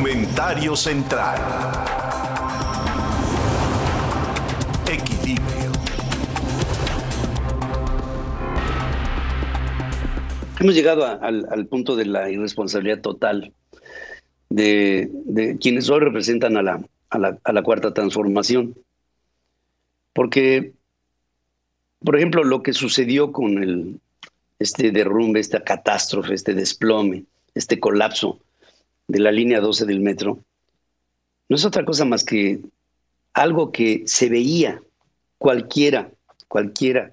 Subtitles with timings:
[0.00, 1.38] Comentario central.
[4.90, 5.72] Equilibrio.
[10.58, 13.52] Hemos llegado al, punto de la irresponsabilidad total
[14.48, 15.10] de,
[15.60, 18.74] quienes hoy representan a la, a la cuarta transformación.
[20.14, 20.72] Porque,
[22.02, 24.00] por ejemplo, lo que sucedió con el,
[24.58, 28.40] este derrumbe, esta catástrofe, este desplome, este colapso
[29.10, 30.38] de la línea 12 del metro,
[31.48, 32.60] no es otra cosa más que
[33.32, 34.80] algo que se veía
[35.38, 36.10] cualquiera,
[36.46, 37.12] cualquiera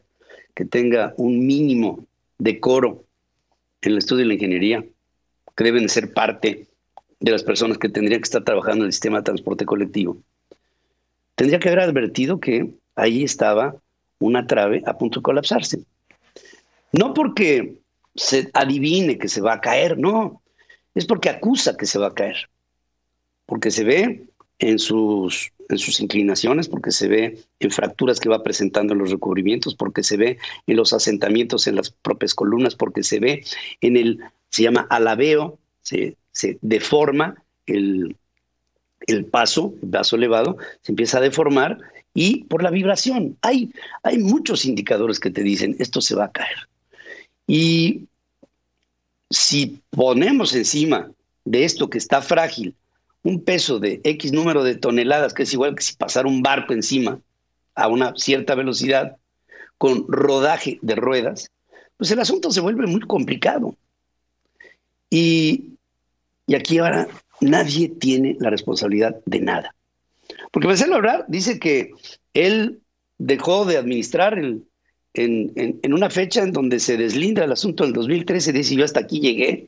[0.54, 2.06] que tenga un mínimo
[2.38, 3.04] de coro
[3.82, 4.86] en el estudio de la ingeniería,
[5.56, 6.68] que deben ser parte
[7.20, 10.18] de las personas que tendrían que estar trabajando en el sistema de transporte colectivo,
[11.34, 13.76] tendría que haber advertido que ahí estaba
[14.20, 15.80] una trave a punto de colapsarse.
[16.92, 17.80] No porque
[18.16, 20.42] se adivine que se va a caer, no,
[20.98, 22.50] es porque acusa que se va a caer,
[23.46, 24.26] porque se ve
[24.58, 29.12] en sus, en sus inclinaciones, porque se ve en fracturas que va presentando en los
[29.12, 33.44] recubrimientos, porque se ve en los asentamientos en las propias columnas, porque se ve
[33.82, 38.16] en el, se llama alabeo, se, se deforma el,
[39.06, 41.78] el paso, el paso elevado, se empieza a deformar
[42.16, 43.38] y por la vibración.
[43.44, 43.72] Hay,
[44.02, 46.68] hay muchos indicadores que te dicen esto se va a caer.
[47.46, 48.08] Y
[49.30, 51.12] si ponemos encima
[51.46, 52.76] de esto que está frágil
[53.24, 56.74] un peso de X número de toneladas, que es igual que si pasara un barco
[56.74, 57.20] encima
[57.76, 59.18] a una cierta velocidad
[59.78, 61.52] con rodaje de ruedas,
[61.98, 63.76] pues el asunto se vuelve muy complicado.
[65.10, 65.74] Y,
[66.46, 67.08] y aquí ahora
[67.42, 69.76] nadie tiene la responsabilidad de nada.
[70.52, 71.92] Porque Marcelo Ebrard dice que
[72.34, 72.82] él
[73.18, 74.67] dejó de administrar el,
[75.18, 79.20] en, una fecha en donde se deslinda el asunto del 2013, dice yo hasta aquí
[79.20, 79.68] llegué.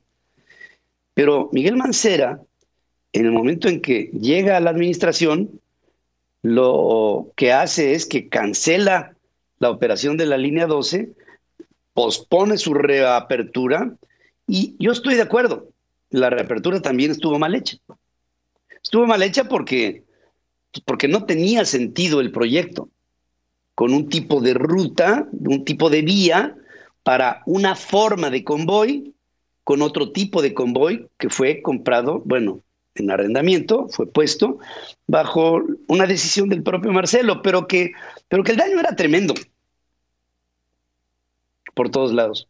[1.14, 2.42] Pero Miguel Mancera,
[3.14, 5.60] en el momento en que llega a la administración,
[6.42, 9.16] lo que hace es que cancela
[9.58, 11.10] la operación de la línea 12,
[11.94, 13.96] pospone su reapertura
[14.48, 15.70] y yo estoy de acuerdo,
[16.12, 17.78] la reapertura también estuvo mal hecha.
[18.82, 20.04] Estuvo mal hecha porque,
[20.86, 22.90] porque no tenía sentido el proyecto
[23.80, 26.54] con un tipo de ruta, un tipo de vía
[27.02, 29.16] para una forma de convoy
[29.64, 32.62] con otro tipo de convoy que fue comprado, bueno,
[32.96, 34.60] en arrendamiento, fue puesto
[35.08, 37.94] bajo una decisión del propio Marcelo, pero que,
[38.28, 39.34] pero que el daño era tremendo
[41.74, 42.50] por todos lados.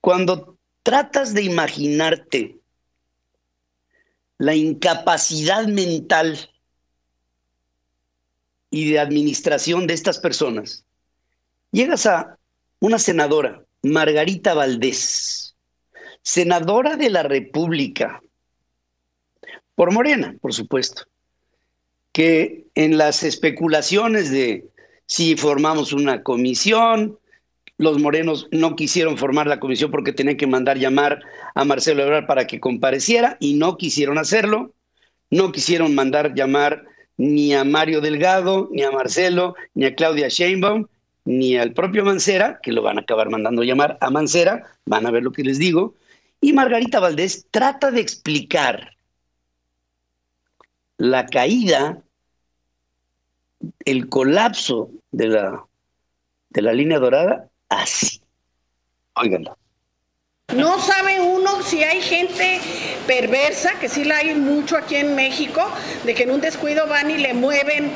[0.00, 2.58] Cuando tratas de imaginarte
[4.38, 6.36] la incapacidad mental
[8.72, 10.84] y de administración de estas personas,
[11.70, 12.38] llegas a
[12.80, 15.54] una senadora, Margarita Valdés,
[16.22, 18.22] senadora de la República,
[19.74, 21.02] por Morena, por supuesto,
[22.12, 24.64] que en las especulaciones de
[25.04, 27.18] si formamos una comisión,
[27.76, 31.20] los morenos no quisieron formar la comisión porque tenían que mandar llamar
[31.54, 34.72] a Marcelo Ebrard para que compareciera y no quisieron hacerlo,
[35.28, 36.86] no quisieron mandar llamar
[37.16, 40.86] ni a Mario Delgado, ni a Marcelo, ni a Claudia Sheinbaum,
[41.24, 45.10] ni al propio Mancera, que lo van a acabar mandando llamar a Mancera, van a
[45.10, 45.94] ver lo que les digo,
[46.40, 48.96] y Margarita Valdés trata de explicar
[50.98, 52.02] la caída,
[53.84, 55.64] el colapso de la,
[56.50, 58.20] de la línea dorada así.
[59.14, 59.56] Óiganlo.
[60.54, 62.60] No sabe uno si hay gente
[63.06, 65.66] perversa, que sí la hay mucho aquí en México,
[66.04, 67.90] de que en un descuido van y le mueven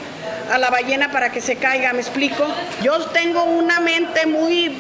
[0.50, 2.46] a la ballena para que se caiga, ¿me explico?
[2.82, 4.74] Yo tengo una mente muy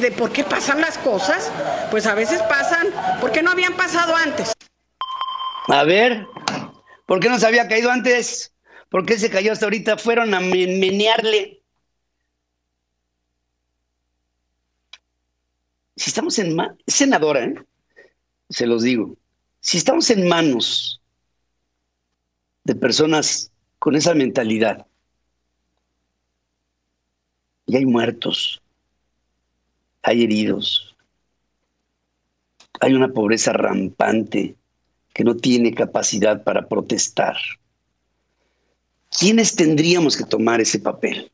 [0.00, 1.50] de por qué pasan las cosas,
[1.90, 2.86] pues a veces pasan,
[3.20, 4.52] ¿por qué no habían pasado antes?
[5.68, 6.24] A ver,
[7.06, 8.54] ¿por qué no se había caído antes?
[8.90, 9.98] ¿Por qué se cayó hasta ahorita?
[9.98, 11.55] Fueron a menearle.
[15.96, 16.56] Si estamos en
[16.86, 17.54] senadora, ¿eh?
[18.50, 19.16] se los digo,
[19.60, 21.00] si estamos en manos
[22.64, 24.86] de personas con esa mentalidad,
[27.66, 28.62] y hay muertos,
[30.02, 30.94] hay heridos,
[32.80, 34.56] hay una pobreza rampante
[35.12, 37.36] que no tiene capacidad para protestar.
[39.18, 41.32] ¿Quiénes tendríamos que tomar ese papel?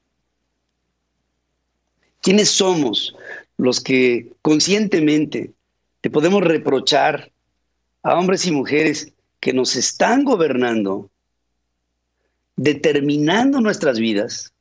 [2.21, 3.15] ¿Quiénes somos
[3.63, 5.53] los que conscientemente
[6.01, 7.31] te podemos reprochar
[8.03, 11.11] a hombres y mujeres que nos están gobernando,
[12.57, 14.53] determinando nuestras vidas,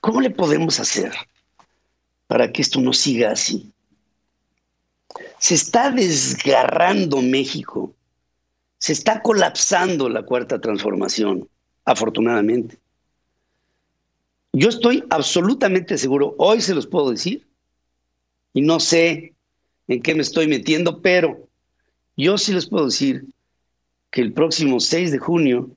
[0.00, 1.12] ¿cómo le podemos hacer
[2.26, 3.70] para que esto no siga así?
[5.38, 7.94] Se está desgarrando México.
[8.78, 11.48] Se está colapsando la cuarta transformación,
[11.84, 12.76] afortunadamente.
[14.52, 17.46] Yo estoy absolutamente seguro, hoy se los puedo decir,
[18.54, 19.34] y no sé
[19.88, 21.48] en qué me estoy metiendo, pero
[22.16, 23.26] yo sí les puedo decir
[24.10, 25.70] que el próximo 6 de junio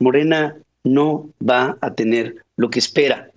[0.00, 3.30] Morena no va a tener lo que espera.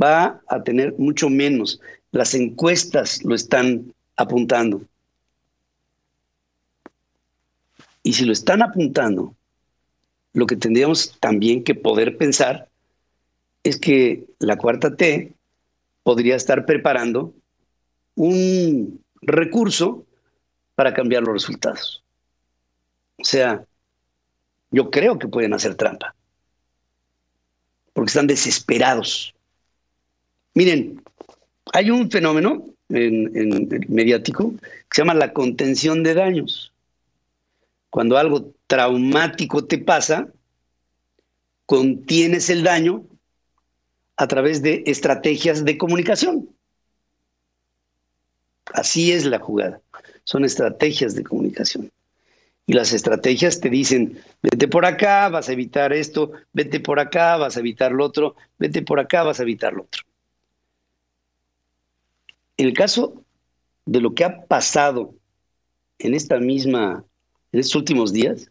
[0.00, 1.80] Va a tener mucho menos.
[2.12, 4.82] Las encuestas lo están apuntando.
[8.02, 9.34] Y si lo están apuntando,
[10.32, 12.68] lo que tendríamos también que poder pensar
[13.62, 15.34] es que la cuarta T
[16.02, 17.34] podría estar preparando
[18.14, 20.04] un recurso
[20.74, 22.02] para cambiar los resultados.
[23.18, 23.64] O sea,
[24.70, 26.14] yo creo que pueden hacer trampa,
[27.92, 29.34] porque están desesperados.
[30.54, 31.02] Miren,
[31.72, 36.72] hay un fenómeno en, mediático que se llama la contención de daños.
[37.90, 40.28] Cuando algo traumático te pasa,
[41.66, 43.04] contienes el daño
[44.20, 46.50] a través de estrategias de comunicación.
[48.74, 49.80] Así es la jugada.
[50.24, 51.90] Son estrategias de comunicación.
[52.66, 57.38] Y las estrategias te dicen, vete por acá, vas a evitar esto, vete por acá,
[57.38, 60.02] vas a evitar lo otro, vete por acá, vas a evitar lo otro.
[62.58, 63.24] En el caso
[63.86, 65.14] de lo que ha pasado
[65.98, 67.06] en esta misma,
[67.52, 68.50] en estos últimos días,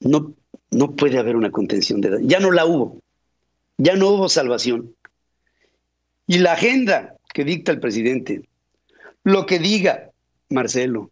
[0.00, 0.34] no,
[0.70, 2.20] no puede haber una contención de edad.
[2.22, 3.03] Ya no la hubo.
[3.78, 4.94] Ya no hubo salvación.
[6.26, 8.48] Y la agenda que dicta el presidente,
[9.24, 10.10] lo que diga
[10.48, 11.10] Marcelo,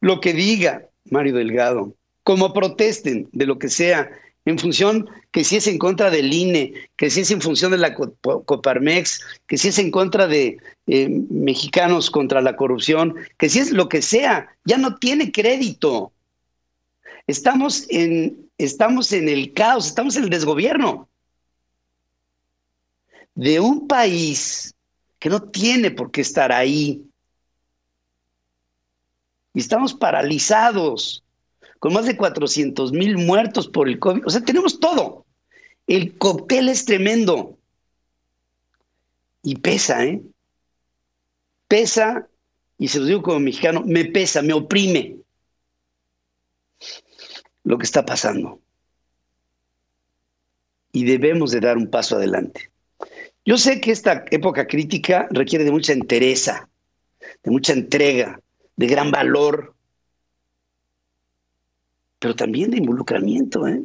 [0.00, 1.94] lo que diga Mario Delgado,
[2.24, 4.10] como protesten de lo que sea,
[4.44, 7.78] en función que si es en contra del INE, que si es en función de
[7.78, 10.56] la Coparmex, que si es en contra de
[10.88, 16.12] eh, mexicanos contra la corrupción, que si es lo que sea, ya no tiene crédito.
[17.28, 21.08] Estamos en, estamos en el caos, estamos en el desgobierno
[23.34, 24.74] de un país
[25.18, 27.04] que no tiene por qué estar ahí,
[29.54, 31.24] y estamos paralizados,
[31.78, 34.26] con más de 400 mil muertos por el COVID.
[34.26, 35.26] O sea, tenemos todo.
[35.86, 37.58] El cóctel es tremendo.
[39.42, 40.22] Y pesa, ¿eh?
[41.68, 42.28] Pesa,
[42.78, 45.16] y se lo digo como mexicano, me pesa, me oprime
[47.64, 48.60] lo que está pasando.
[50.92, 52.70] Y debemos de dar un paso adelante.
[53.44, 56.68] Yo sé que esta época crítica requiere de mucha entereza,
[57.42, 58.40] de mucha entrega,
[58.76, 59.74] de gran valor,
[62.20, 63.66] pero también de involucramiento.
[63.66, 63.82] ¿eh?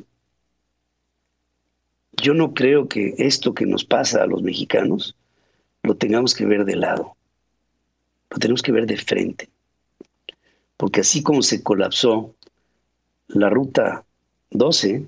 [2.21, 5.15] Yo no creo que esto que nos pasa a los mexicanos
[5.81, 7.15] lo tengamos que ver de lado,
[8.29, 9.49] lo tenemos que ver de frente,
[10.75, 12.35] porque así como se colapsó
[13.27, 14.05] la ruta
[14.51, 15.07] 12,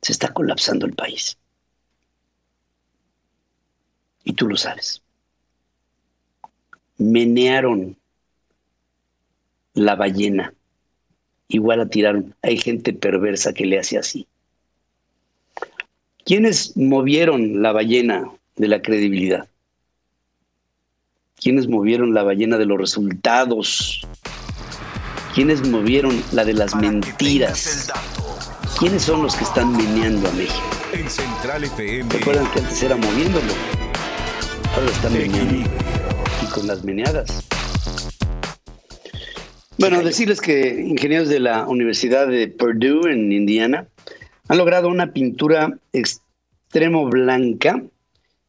[0.00, 1.36] se está colapsando el país.
[4.24, 5.02] Y tú lo sabes.
[6.98, 7.96] Menearon
[9.74, 10.54] la ballena.
[11.48, 12.34] Igual la tiraron.
[12.42, 14.26] Hay gente perversa que le hace así.
[16.24, 19.48] ¿Quiénes movieron la ballena de la credibilidad?
[21.42, 24.06] ¿Quiénes movieron la ballena de los resultados?
[25.34, 27.90] ¿Quiénes movieron la de las mentiras?
[28.78, 30.62] ¿Quiénes son los que están meneando a México?
[30.92, 32.12] En Central FM.
[32.12, 33.52] Recuerdan que antes era moviéndolo.
[34.74, 35.70] Ahora están meneando.
[36.42, 37.42] Y con las meneadas
[39.82, 43.88] bueno, decirles que ingenieros de la Universidad de Purdue en Indiana
[44.46, 47.82] han logrado una pintura extremo blanca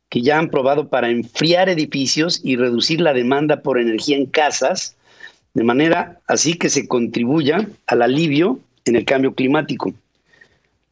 [0.10, 4.96] que ya han probado para enfriar edificios y reducir la demanda por energía en casas,
[5.56, 9.92] de manera así que se contribuya al alivio en el cambio climático.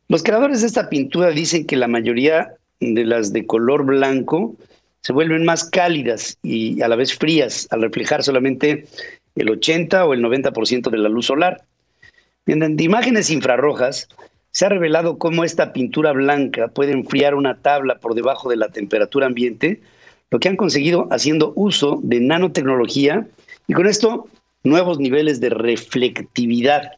[0.07, 4.55] Los creadores de esta pintura dicen que la mayoría de las de color blanco
[5.01, 8.85] se vuelven más cálidas y a la vez frías al reflejar solamente
[9.35, 11.63] el 80 o el 90% de la luz solar.
[12.45, 14.07] Mediante imágenes infrarrojas,
[14.51, 18.69] se ha revelado cómo esta pintura blanca puede enfriar una tabla por debajo de la
[18.69, 19.81] temperatura ambiente,
[20.29, 23.27] lo que han conseguido haciendo uso de nanotecnología
[23.67, 24.27] y con esto
[24.63, 26.93] nuevos niveles de reflectividad.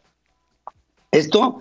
[1.12, 1.60] Esto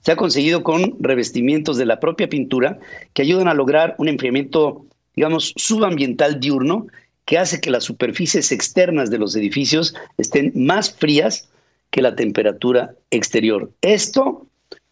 [0.00, 2.78] se ha conseguido con revestimientos de la propia pintura
[3.12, 4.84] que ayudan a lograr un enfriamiento,
[5.16, 6.86] digamos, subambiental diurno
[7.24, 11.48] que hace que las superficies externas de los edificios estén más frías
[11.90, 13.70] que la temperatura exterior.
[13.80, 14.46] Esto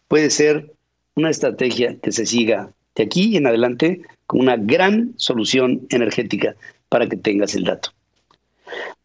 [0.07, 0.71] puede ser
[1.15, 6.55] una estrategia que se siga de aquí en adelante como una gran solución energética
[6.89, 7.91] para que tengas el dato.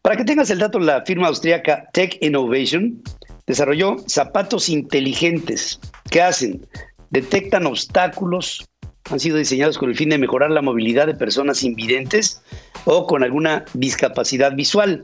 [0.01, 3.01] Para que tengas el dato, la firma austríaca Tech Innovation
[3.45, 6.65] desarrolló zapatos inteligentes que hacen,
[7.11, 8.67] detectan obstáculos,
[9.09, 12.41] han sido diseñados con el fin de mejorar la movilidad de personas invidentes
[12.85, 15.03] o con alguna discapacidad visual.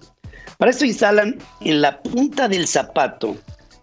[0.57, 3.37] Para esto instalan en la punta del zapato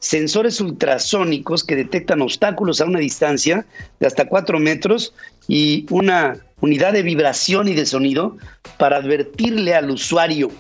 [0.05, 3.65] sensores ultrasónicos que detectan obstáculos a una distancia
[4.01, 5.15] de hasta 4 metros
[5.49, 8.37] y una unidad de vibración y de sonido
[8.77, 10.51] para advertirle al usuario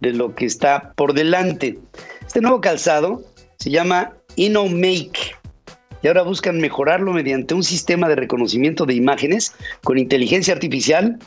[0.00, 1.78] de lo que está por delante.
[2.26, 3.24] Este nuevo calzado
[3.58, 5.36] se llama InnoMake
[6.06, 11.18] y ahora buscan mejorarlo mediante un sistema de reconocimiento de imágenes con inteligencia artificial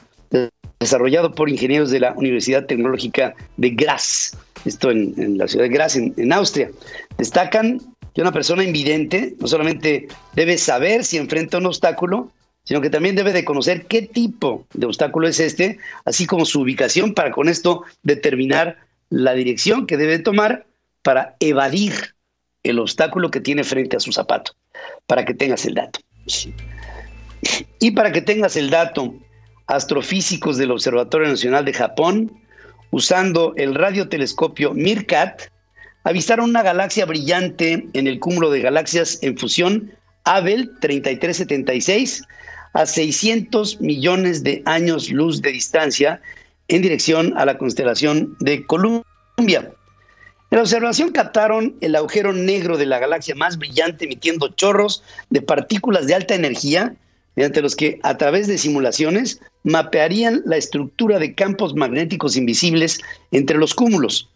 [0.80, 5.98] desarrollado por ingenieros de la Universidad Tecnológica de Graz, esto en, la ciudad de Graz,
[5.98, 6.72] en, Austria.
[7.18, 7.82] Destacan
[8.16, 12.32] que una persona invidente no solamente debe saber si enfrenta un obstáculo,
[12.64, 16.62] sino que también debe de conocer qué tipo de obstáculo es este, así como su
[16.62, 18.78] ubicación, para con esto determinar
[19.10, 20.68] la dirección que debe tomar
[21.04, 22.16] para evadir
[22.64, 24.54] el obstáculo que tiene frente a su zapato,
[25.08, 26.00] para que tengas el dato.
[27.80, 29.14] Y para que tengas el dato,
[29.68, 32.32] astrofísicos del Observatorio Nacional de Japón,
[32.92, 35.44] usando el radiotelescopio MIRCAT,
[36.04, 39.92] avistaron una galaxia brillante en el cúmulo de galaxias en fusión
[40.24, 42.24] Abel 3376
[42.74, 46.22] a 600 millones de años luz de distancia
[46.68, 49.72] en dirección a la constelación de Columbia.
[50.52, 55.44] En la observación captaron el agujero negro de la galaxia más brillante emitiendo chorros de
[55.44, 56.96] partículas de alta energía
[57.36, 63.00] mediante los que a través de simulaciones mapearían la estructura de campos magnéticos invisibles
[63.32, 64.28] entre los cúmulos.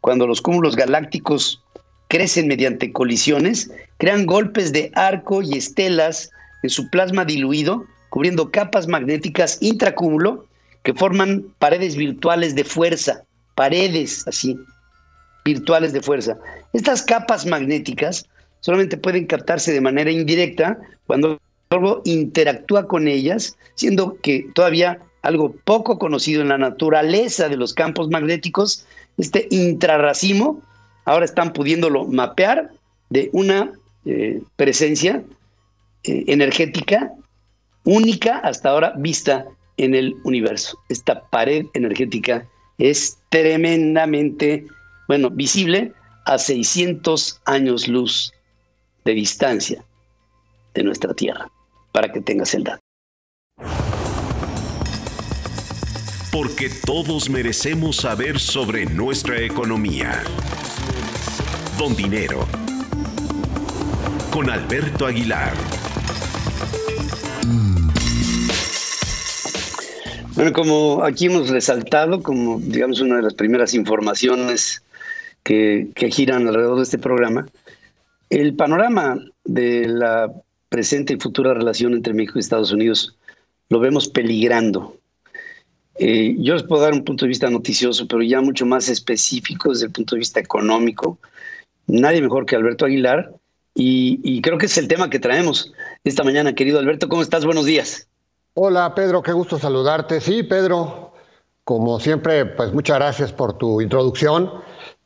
[0.00, 1.62] Cuando los cúmulos galácticos
[2.08, 6.30] crecen mediante colisiones, crean golpes de arco y estelas
[6.64, 10.46] en su plasma diluido, cubriendo capas magnéticas intracúmulo
[10.82, 13.22] que forman paredes virtuales de fuerza,
[13.54, 14.58] paredes así,
[15.44, 16.38] virtuales de fuerza.
[16.72, 18.26] Estas capas magnéticas
[18.60, 21.38] solamente pueden captarse de manera indirecta cuando
[21.70, 27.74] algo interactúa con ellas, siendo que todavía algo poco conocido en la naturaleza de los
[27.74, 28.86] campos magnéticos,
[29.18, 30.62] este intrarracimo,
[31.04, 32.70] ahora están pudiéndolo mapear
[33.10, 33.72] de una
[34.04, 35.22] eh, presencia
[36.04, 37.12] eh, energética
[37.84, 39.46] única hasta ahora vista
[39.76, 40.78] en el universo.
[40.88, 42.46] Esta pared energética
[42.78, 44.66] es tremendamente,
[45.08, 45.92] bueno, visible
[46.24, 48.32] a 600 años luz
[49.04, 49.84] de distancia
[50.74, 51.50] de nuestra Tierra,
[51.92, 52.80] para que tengas el dato.
[56.32, 60.22] Porque todos merecemos saber sobre nuestra economía.
[61.78, 62.46] Don Dinero.
[64.32, 65.52] Con Alberto Aguilar.
[70.34, 74.83] Bueno, como aquí hemos resaltado, como digamos una de las primeras informaciones
[75.44, 77.46] que, giran alrededor de este programa,
[78.30, 80.32] el panorama de la
[80.68, 83.16] presente y futura relación entre México y Estados Unidos
[83.68, 84.96] lo vemos peligrando.
[85.96, 89.70] Eh, yo les puedo dar un punto de vista noticioso, pero ya mucho más específico
[89.70, 91.18] desde el punto de vista económico.
[91.86, 93.32] Nadie mejor que Alberto Aguilar.
[93.76, 95.72] Y, y creo que es el tema que traemos
[96.04, 97.08] esta mañana, querido Alberto.
[97.08, 97.44] ¿Cómo estás?
[97.44, 98.08] Buenos días.
[98.54, 100.20] Hola Pedro, qué gusto saludarte.
[100.20, 101.12] Sí, Pedro,
[101.64, 104.48] como siempre, pues muchas gracias por tu introducción.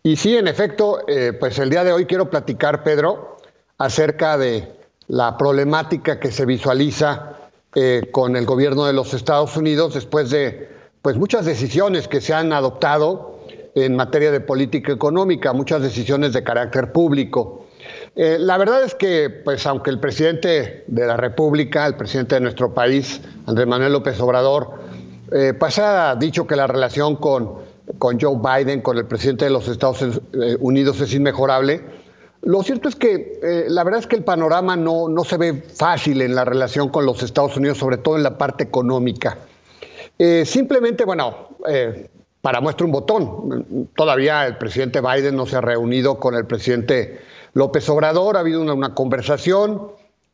[0.08, 3.36] Y sí, en efecto, eh, pues el día de hoy quiero platicar, Pedro,
[3.76, 4.72] acerca de
[5.06, 7.36] la problemática que se visualiza
[7.74, 10.66] eh, con el gobierno de los Estados Unidos después de
[11.02, 13.40] pues, muchas decisiones que se han adoptado
[13.74, 17.66] en materia de política económica, muchas decisiones de carácter público.
[18.16, 22.40] Eh, la verdad es que, pues, aunque el presidente de la República, el presidente de
[22.40, 24.70] nuestro país, Andrés Manuel López Obrador,
[25.30, 27.67] eh, pues ha dicho que la relación con,
[27.99, 30.04] con Joe Biden, con el presidente de los Estados
[30.61, 31.83] Unidos, es inmejorable,
[32.42, 35.54] lo cierto es que eh, la verdad es que el panorama no, no, se ve
[35.54, 39.38] fácil en la relación con los Estados Unidos, sobre todo en la parte económica.
[40.18, 42.09] Eh, simplemente, bueno, eh,
[42.40, 47.21] para muestra un botón, todavía el presidente Biden no se ha reunido con el presidente
[47.54, 49.88] López Obrador, ha habido una, una conversación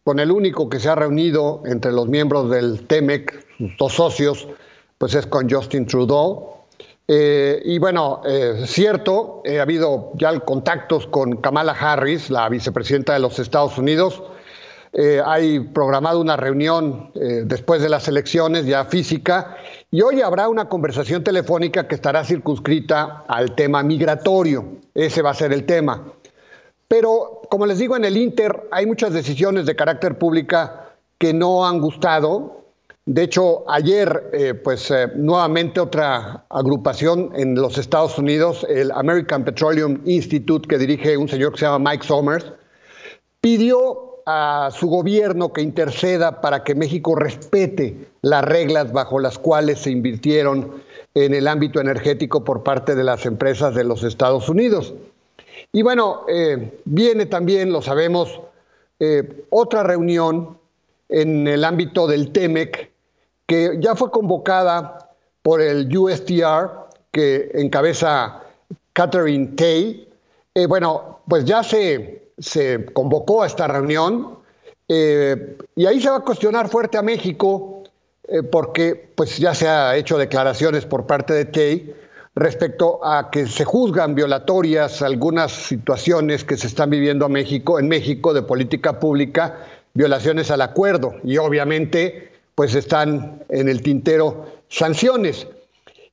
[0.04, 3.46] con el único que se ha reunido entre los miembros del TEMEC,
[3.78, 4.46] dos socios,
[4.98, 6.63] pues es con Justin Trudeau.
[7.06, 13.18] Eh, y bueno, es cierto, ha habido ya contactos con Kamala Harris, la vicepresidenta de
[13.18, 14.22] los Estados Unidos.
[14.96, 19.56] Eh, hay programado una reunión eh, después de las elecciones ya física
[19.90, 24.64] y hoy habrá una conversación telefónica que estará circunscrita al tema migratorio.
[24.94, 26.12] Ese va a ser el tema.
[26.86, 31.66] Pero, como les digo, en el Inter hay muchas decisiones de carácter pública que no
[31.66, 32.63] han gustado
[33.06, 39.44] De hecho, ayer, eh, pues eh, nuevamente otra agrupación en los Estados Unidos, el American
[39.44, 42.50] Petroleum Institute, que dirige un señor que se llama Mike Somers,
[43.42, 49.80] pidió a su gobierno que interceda para que México respete las reglas bajo las cuales
[49.80, 50.82] se invirtieron
[51.12, 54.94] en el ámbito energético por parte de las empresas de los Estados Unidos.
[55.72, 58.40] Y bueno, eh, viene también, lo sabemos,
[59.50, 60.56] otra reunión
[61.10, 62.93] en el ámbito del TEMEC,
[63.46, 65.10] que ya fue convocada
[65.42, 66.70] por el USTR,
[67.10, 68.42] que encabeza
[68.92, 70.08] Catherine Tay.
[70.54, 74.38] Eh, bueno, pues ya se, se, convocó a esta reunión
[74.88, 77.82] eh, y ahí se va a cuestionar fuerte a México
[78.28, 81.94] eh, porque pues ya se ha hecho declaraciones por parte de Tay
[82.34, 87.88] respecto a que se juzgan violatorias algunas situaciones que se están viviendo a México, en
[87.88, 95.46] México de política pública, violaciones al acuerdo y obviamente pues están en el tintero sanciones.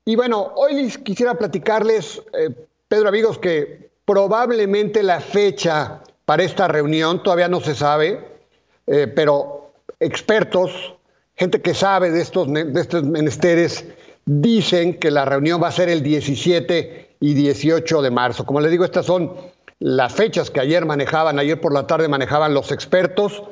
[0.06, 2.50] Y bueno, hoy quisiera platicarles, eh,
[2.88, 8.20] Pedro amigos, que probablemente la fecha para esta reunión todavía no se sabe,
[8.88, 10.96] eh, pero expertos,
[11.36, 13.86] gente que sabe de estos, de estos menesteres,
[14.26, 18.46] dicen que la reunión va a ser el 17 y 18 de marzo.
[18.46, 19.34] Como les digo, estas son
[19.80, 23.44] las fechas que ayer manejaban, ayer por la tarde manejaban los expertos.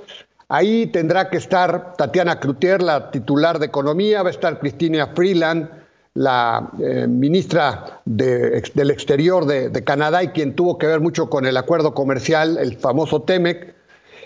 [0.52, 5.70] Ahí tendrá que estar Tatiana Cloutier, la titular de Economía, va a estar Cristina Freeland,
[6.16, 11.56] la eh, ministra del Exterior de, Canadá y quien tuvo que ver mucho con el
[11.56, 13.76] acuerdo comercial, el famoso TEMEC.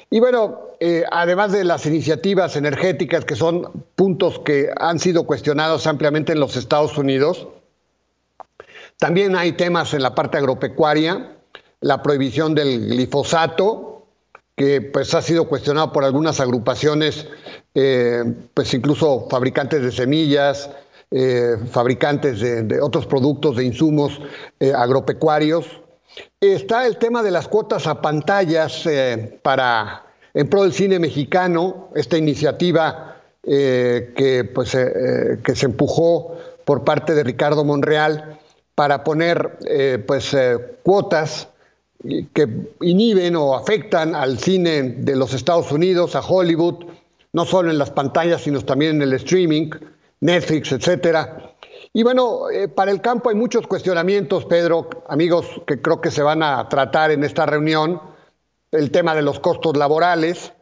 [0.10, 5.88] Y bueno, eh, además de las iniciativas energéticas, que son puntos que han sido cuestionados
[5.88, 7.50] ampliamente en los Estados Unidos,
[8.98, 11.36] también hay temas en la parte agropecuaria,
[11.82, 13.93] la prohibición del glifosato,
[14.56, 17.28] que pues ha sido cuestionado por algunas agrupaciones,
[17.74, 20.70] eh, pues incluso fabricantes de semillas,
[21.10, 24.20] eh, fabricantes de, otros productos, de insumos
[24.60, 25.82] eh, agropecuarios.
[26.40, 28.88] Está el tema de las cuotas a pantallas
[29.42, 37.16] para en pro del cine mexicano, esta iniciativa que, pues, que se empujó por parte
[37.16, 38.40] de Ricardo Monreal
[38.76, 39.58] para poner
[40.06, 40.36] pues,
[40.84, 41.48] cuotas
[42.34, 42.48] que
[42.82, 46.86] inhiben o afectan al cine de los Estados Unidos, a Hollywood,
[47.32, 49.70] no solo en las pantallas, sino también en el streaming,
[50.20, 51.54] Netflix, etcétera.
[51.94, 56.24] Y bueno, eh, para el campo hay muchos cuestionamientos, Pedro, amigos, que creo que se
[56.24, 58.02] van a tratar en esta reunión.
[58.72, 60.54] El tema de los costos laborales,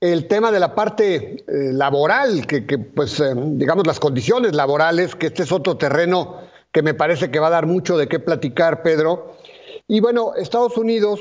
[0.00, 5.28] el tema de la parte eh, laboral, que, pues, eh, digamos, las condiciones laborales, que
[5.28, 6.40] este es otro terreno
[6.72, 9.36] que me parece que va a dar mucho de qué platicar, Pedro.
[9.86, 11.20] Y bueno, Estados Unidos,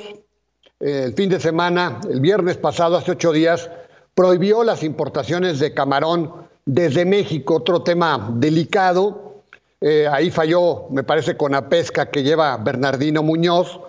[0.80, 3.70] eh, el fin de semana, el viernes pasado, hace ocho días,
[4.16, 6.32] prohibió las importaciones de camarón
[6.66, 9.42] desde México, otro tema delicado.
[9.82, 13.82] Eh, ahí falló, me parece, con la pesca que lleva Bernardino Muñoz,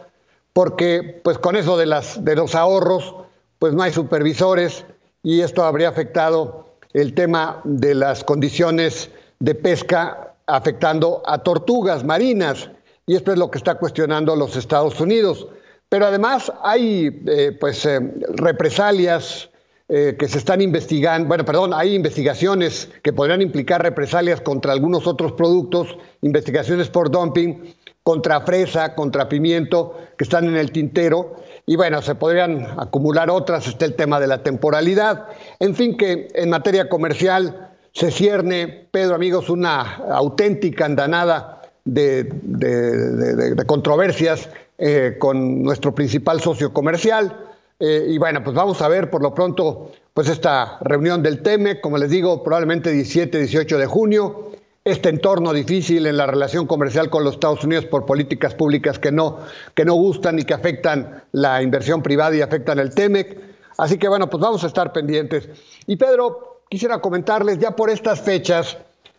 [0.52, 3.14] porque pues con eso de, las, de los ahorros,
[3.60, 4.84] pues no hay supervisores
[5.22, 12.70] y esto habría afectado el tema de las condiciones de pesca afectando a tortugas marinas
[13.06, 15.46] y esto es lo que está cuestionando los Estados Unidos.
[15.88, 18.00] Pero además hay eh, pues, eh,
[18.36, 19.50] represalias
[19.88, 25.06] eh, que se están investigando, bueno, perdón, hay investigaciones que podrían implicar represalias contra algunos
[25.06, 31.36] otros productos, investigaciones por dumping, contra fresa, contra pimiento, que están en el tintero.
[31.66, 35.26] Y bueno, se podrían acumular otras, está el tema de la temporalidad.
[35.60, 41.53] En fin, que en materia comercial se cierne, Pedro, amigos, una auténtica andanada
[41.84, 47.36] de, controversias eh, con nuestro principal socio comercial.
[47.78, 51.80] Eh, y bueno, pues vamos a ver por lo pronto pues esta reunión del TEME,
[51.80, 54.52] como les digo, probablemente 17, 18 de junio,
[54.84, 59.10] este entorno difícil en la relación comercial con los Estados Unidos por políticas públicas que
[59.10, 59.38] no,
[59.74, 63.38] que no gustan y que afectan la inversión privada y afectan el TEMEC.
[63.76, 65.48] Así que bueno, pues vamos a estar pendientes.
[65.86, 68.76] Y Pedro, quisiera comentarles ya por estas fechas,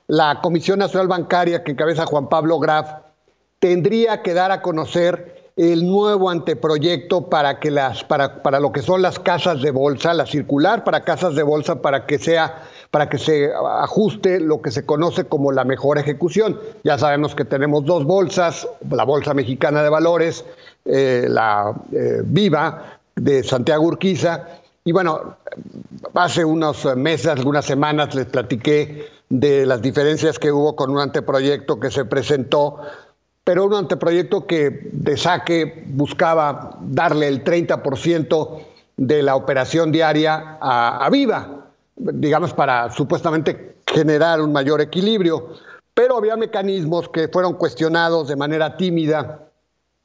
[0.08, 2.90] la Comisión Nacional Bancaria que encabeza Juan Pablo Graf
[3.60, 8.82] tendría que dar a conocer el nuevo anteproyecto para que las para, para lo que
[8.82, 13.10] son las casas de bolsa, la circular para casas de bolsa para que sea para
[13.10, 16.60] que se ajuste lo que se conoce como la mejor ejecución.
[16.84, 20.46] Ya sabemos que tenemos dos bolsas, la Bolsa Mexicana de Valores,
[20.86, 24.46] eh, la eh, Viva de Santiago Urquiza,
[24.88, 25.36] y bueno,
[26.14, 31.80] hace unos meses, algunas semanas les platiqué de las diferencias que hubo con un anteproyecto
[31.80, 32.80] que se presentó,
[33.44, 38.62] pero un anteproyecto que de saque buscaba darle el 30%
[38.98, 41.68] de la operación diaria a, Viva.
[41.96, 45.50] digamos, para supuestamente generar un mayor equilibrio.
[45.94, 49.48] Pero había mecanismos que fueron cuestionados de manera tímida,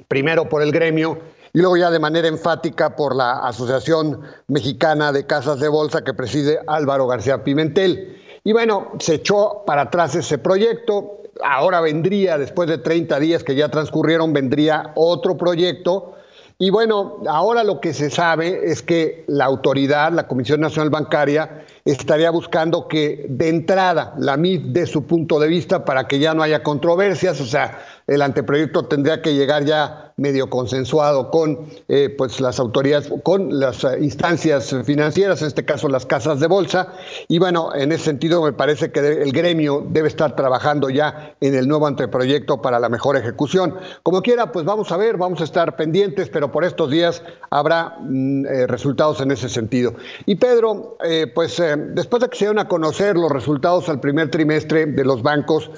[0.06, 1.18] primero por el gremio
[1.52, 6.14] y luego ya de manera enfática por la Asociación Mexicana de Casas de Bolsa que
[6.14, 8.19] preside Álvaro García Pimentel.
[8.44, 11.22] Y bueno, se echó para atrás ese proyecto.
[11.42, 16.14] Ahora vendría, después de 30 días que ya transcurrieron, vendría otro proyecto.
[16.59, 21.64] Y bueno, ahora lo que se sabe es que la autoridad, la Comisión Nacional Bancaria,
[21.84, 26.34] estaría buscando que de entrada la MIF dé su punto de vista para que ya
[26.34, 32.14] no haya controversias, o sea, el anteproyecto tendría que llegar ya medio consensuado con eh,
[32.16, 36.92] pues las autoridades, con las eh, instancias financieras, en este caso las casas de bolsa.
[37.28, 41.54] Y bueno, en ese sentido me parece que el gremio debe estar trabajando ya en
[41.54, 43.76] el nuevo anteproyecto para la mejor ejecución.
[44.02, 47.96] Como quiera, pues vamos a ver, vamos a estar pendientes, pero por estos días habrá
[48.00, 49.94] mm, eh, resultados en ese sentido.
[50.26, 50.98] Y Pedro,
[51.34, 55.22] pues después de que se dieron a conocer los resultados al primer trimestre de los
[55.22, 55.70] bancos,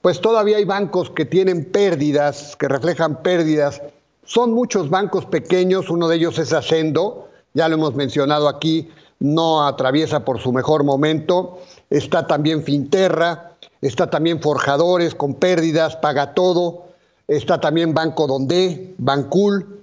[0.00, 3.82] pues todavía hay bancos que tienen pérdidas, que reflejan pérdidas.
[4.24, 9.66] Son muchos bancos pequeños, uno de ellos es Ascendo, ya lo hemos mencionado aquí, no
[9.66, 11.60] atraviesa por su mejor momento.
[11.90, 16.90] Está también Finterra, está también Forjadores con pérdidas, paga todo.
[17.28, 19.80] Está también Banco Donde, Bancul.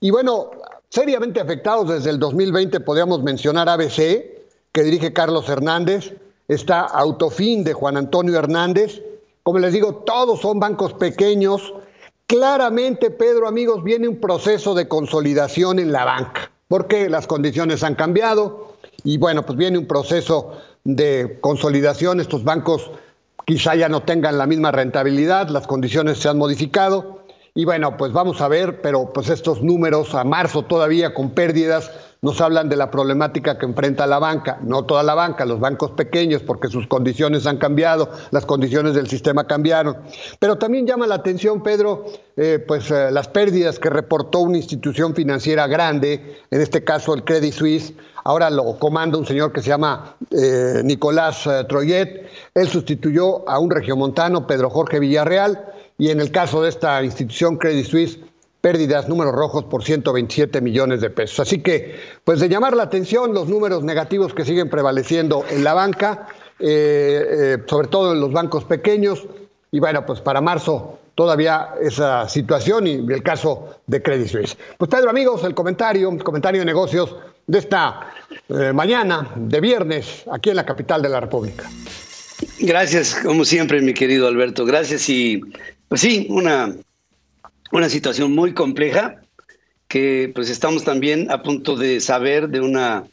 [0.00, 0.50] Y bueno,
[0.88, 4.37] seriamente afectados desde el 2020 podríamos mencionar ABC,
[4.78, 6.14] que dirige Carlos Hernández.
[6.46, 9.02] Está Autofin de Juan Antonio Hernández
[9.48, 11.72] como les digo, todos son bancos pequeños.
[12.26, 17.94] Claramente, Pedro, amigos, viene un proceso de consolidación en la banca, porque las condiciones han
[17.94, 20.52] cambiado y bueno, pues viene un proceso
[20.84, 22.20] de consolidación.
[22.20, 22.90] Estos bancos
[23.46, 27.22] quizá ya no tengan la misma rentabilidad, las condiciones se han modificado.
[27.54, 31.90] Y bueno, pues vamos a ver, pero pues estos números a marzo todavía con pérdidas
[32.20, 35.92] nos hablan de la problemática que enfrenta la banca, no toda la banca, los bancos
[35.92, 39.98] pequeños, porque sus condiciones han cambiado, las condiciones del sistema cambiaron.
[40.38, 45.14] Pero también llama la atención, Pedro, eh, pues eh, las pérdidas que reportó una institución
[45.14, 47.92] financiera grande, en este caso el Credit Suisse,
[48.24, 53.70] ahora lo comanda un señor que se llama eh, Nicolás Troyet, él sustituyó a un
[53.70, 55.64] regiomontano, Pedro Jorge Villarreal,
[55.98, 58.18] y en el caso de esta institución Credit Suisse,
[58.68, 61.40] pérdidas, números rojos por 127 millones de pesos.
[61.40, 65.72] Así que, pues de llamar la atención los números negativos que siguen prevaleciendo en la
[65.72, 66.26] banca,
[66.58, 66.66] eh,
[67.30, 69.26] eh, sobre todo en los bancos pequeños.
[69.70, 74.58] Y bueno, pues para marzo todavía esa situación y el caso de Credit Suisse.
[74.76, 78.12] Pues Pedro, amigos, el comentario, el comentario de negocios de esta
[78.50, 81.64] eh, mañana de viernes aquí en la capital de la República.
[82.58, 84.66] Gracias, como siempre, mi querido Alberto.
[84.66, 85.40] Gracias y
[85.88, 86.74] pues sí, una
[87.72, 89.22] una situación muy compleja
[89.88, 93.04] que pues estamos también a punto de saber de una,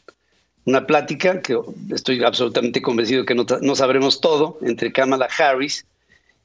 [0.64, 1.58] una plática que
[1.94, 5.86] estoy absolutamente convencido que no, sabremos todo entre Kamala Harris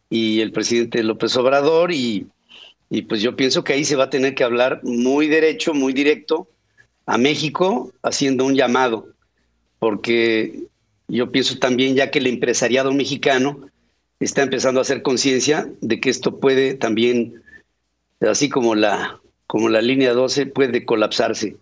[0.09, 2.27] y el presidente López Obrador y,
[2.89, 5.93] y pues yo pienso que ahí se va a tener que hablar muy derecho, muy
[5.93, 6.47] directo
[7.05, 9.07] a México haciendo un llamado,
[9.79, 10.63] porque
[11.07, 13.67] yo pienso también ya que el empresariado mexicano
[14.19, 17.40] está empezando a hacer conciencia de que esto puede también
[18.29, 21.55] así como la, como la línea 12 puede colapsarse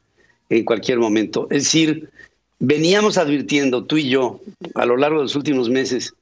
[0.50, 1.48] en cualquier momento.
[1.50, 2.10] Es decir,
[2.60, 4.41] veníamos advirtiendo tú y yo
[4.76, 6.13] a lo largo de los últimos meses,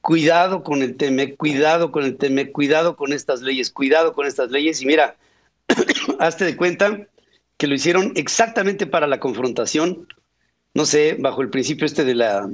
[0.00, 4.50] cuidado con el TME, cuidado con el TME, cuidado con estas leyes, cuidado con estas
[4.50, 4.80] leyes.
[4.80, 5.16] Y mira,
[6.18, 7.06] hazte de cuenta
[7.56, 10.06] que lo hicieron exactamente para la confrontación,
[10.74, 12.48] no sé, bajo el principio este de la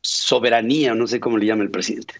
[0.00, 2.14] soberanía, no sé cómo le llama el presidente.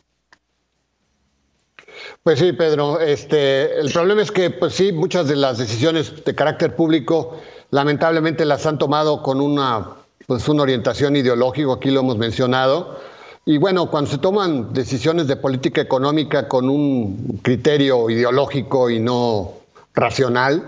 [2.23, 3.01] Pues sí, Pedro.
[3.01, 8.45] Este, el problema es que, pues sí, muchas de las decisiones de carácter público, lamentablemente
[8.45, 9.89] las han tomado con una,
[10.27, 11.73] pues una orientación ideológica.
[11.73, 12.99] Aquí lo hemos mencionado.
[13.47, 19.55] Y bueno, cuando se toman decisiones de política económica con un criterio ideológico y no
[19.95, 20.63] racional,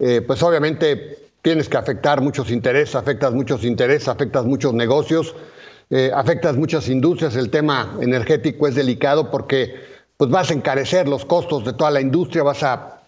[0.00, 5.36] eh, pues obviamente tienes que afectar muchos intereses, afectas muchos intereses, afectas muchos negocios,
[5.90, 7.36] eh, afectas muchas industrias.
[7.36, 9.76] El tema energético es delicado porque
[10.16, 13.00] pues vas a encarecer los costos de toda la industria, vas a,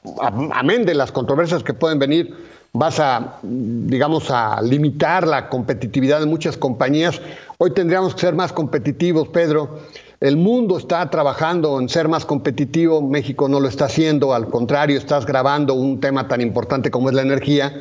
[0.52, 2.34] amén de las controversias que pueden venir,
[2.72, 7.20] vas a, digamos, a limitar la competitividad de muchas compañías.
[7.58, 9.80] Hoy tendríamos que ser más competitivos, Pedro.
[10.20, 14.98] El mundo está trabajando en ser más competitivo, México no lo está haciendo, al contrario,
[14.98, 17.72] estás grabando un tema tan importante como es la energía.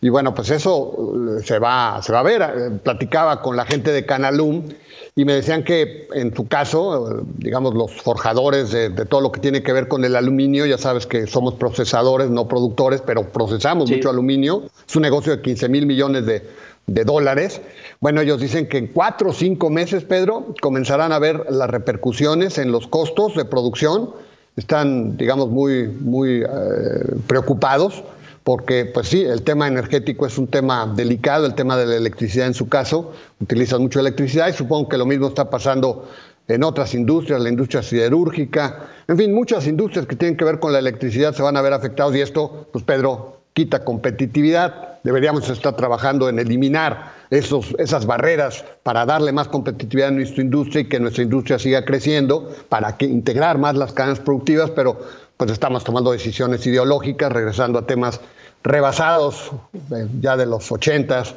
[0.00, 1.12] Y bueno, pues eso
[1.44, 2.80] se va, se va a ver.
[2.82, 4.62] Platicaba con la gente de Canalum
[5.20, 9.62] y me decían que en tu caso, digamos, los forjadores de, todo lo que tiene
[9.62, 14.08] que ver con el aluminio, ya sabes que somos procesadores, no productores, pero procesamos mucho
[14.08, 14.62] aluminio.
[14.88, 16.42] Es un negocio de 15 mil millones de,
[16.86, 17.60] de dólares.
[18.00, 22.56] Bueno, ellos dicen que en cuatro o cinco meses, Pedro, comenzarán a ver las repercusiones
[22.56, 24.12] en los costos de producción.
[24.56, 26.46] Están, digamos, muy, muy eh,
[27.26, 28.04] preocupados
[28.44, 32.46] porque, pues sí, el tema energético es un tema delicado, el tema de la electricidad
[32.46, 36.08] en su caso, utilizan mucho electricidad y supongo que lo mismo está pasando
[36.48, 40.72] en otras industrias, la industria siderúrgica, en fin, muchas industrias que tienen que ver con
[40.72, 45.00] la electricidad se van a ver afectados y esto, pues Pedro, quita competitividad.
[45.02, 50.82] Deberíamos estar trabajando en eliminar esos, esas barreras para darle más competitividad a nuestra industria
[50.82, 55.00] y que nuestra industria siga creciendo, para que integrar más las cadenas productivas, pero
[55.40, 58.20] pues estamos tomando decisiones ideológicas, regresando a temas
[58.62, 59.50] rebasados
[59.90, 61.34] eh, ya de los ochentas,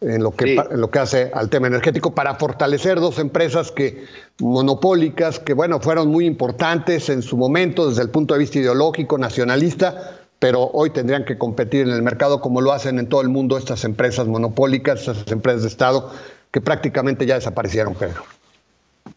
[0.00, 4.06] en lo que, en lo que hace al tema energético, para fortalecer dos empresas que
[4.40, 9.18] monopólicas, que bueno, fueron muy importantes en su momento desde el punto de vista ideológico,
[9.18, 13.28] nacionalista, pero hoy tendrían que competir en el mercado como lo hacen en todo el
[13.28, 16.10] mundo estas empresas monopólicas, estas empresas de Estado,
[16.50, 18.24] que prácticamente ya desaparecieron, Pedro.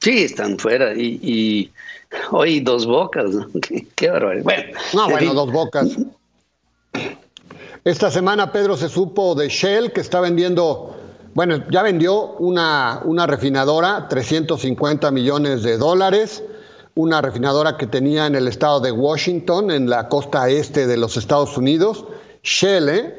[0.02, 1.72] Sí, están fuera y,
[2.32, 3.32] hoy dos bocas,
[3.96, 4.44] qué, barbaridad.
[4.44, 5.98] Bueno, no, bueno, dos bocas.
[7.84, 10.96] Esta semana, Pedro, se supo de Shell que está vendiendo,
[11.34, 16.44] bueno, ya vendió una, una refinadora, 350 millones de dólares,
[16.96, 21.16] una refinadora que tenía en el estado de Washington, en la costa este de los
[21.16, 22.06] Estados Unidos,
[22.44, 23.16] Shell, ¿eh?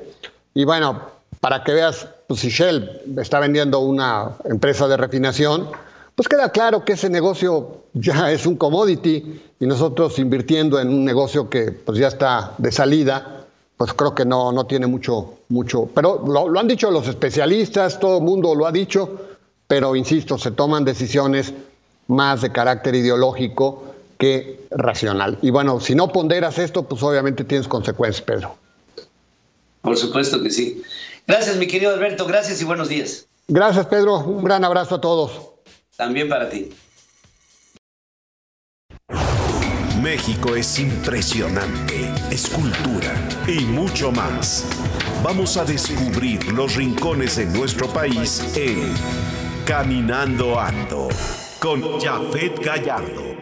[0.52, 1.00] Y bueno,
[1.40, 5.68] para que veas, pues si Shell está vendiendo una empresa de refinación,
[6.18, 11.04] pues queda claro que ese negocio ya es un commodity y nosotros invirtiendo en un
[11.04, 15.88] negocio que pues ya está de salida, pues creo que no, no tiene mucho, mucho,
[15.94, 19.28] pero lo, han dicho los especialistas, todo el mundo lo ha dicho,
[19.68, 21.54] pero insisto, se toman decisiones
[22.08, 23.84] más de carácter ideológico
[24.18, 25.38] que racional.
[25.40, 28.56] Y bueno, si no ponderas esto, pues obviamente tienes consecuencias, Pedro.
[29.82, 30.82] Por supuesto que sí.
[31.28, 33.26] Gracias, mi querido Alberto, gracias y buenos días.
[33.46, 34.18] Gracias, Pedro.
[34.18, 35.57] Un gran abrazo a todos.
[35.98, 36.70] También para ti.
[40.00, 43.12] México es impresionante, es cultura
[43.48, 44.64] y mucho más.
[45.24, 48.94] Vamos a descubrir los rincones de nuestro país en
[49.66, 51.08] Caminando Ando
[51.58, 53.36] con Jafet Gallardo.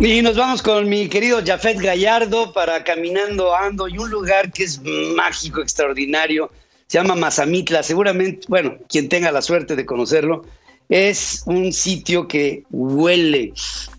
[0.00, 4.64] Y nos vamos con mi querido Jafet Gallardo para Caminando Ando y un lugar que
[4.64, 4.82] es
[5.16, 6.50] mágico, extraordinario.
[6.88, 7.82] Se llama Mazamitla.
[7.82, 10.44] Seguramente, bueno, quien tenga la suerte de conocerlo,
[10.88, 13.52] es un sitio que huele,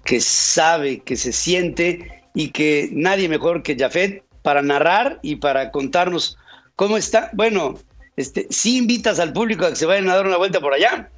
[0.06, 5.72] que sabe, que se siente y que nadie mejor que Jafet para narrar y para
[5.72, 6.38] contarnos
[6.76, 7.30] cómo está.
[7.34, 7.76] Bueno,
[8.16, 11.10] este, si invitas al público a que se vayan a dar una vuelta por allá.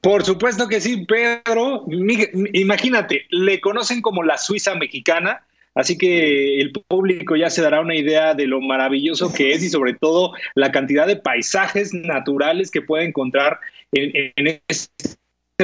[0.00, 1.84] Por supuesto que sí, Pedro.
[2.54, 7.94] Imagínate, le conocen como la Suiza mexicana, así que el público ya se dará una
[7.94, 12.80] idea de lo maravilloso que es y sobre todo la cantidad de paisajes naturales que
[12.80, 13.60] puede encontrar
[13.92, 15.16] en, en este